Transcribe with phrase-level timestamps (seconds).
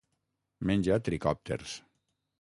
[0.69, 1.79] Menja tricòpters.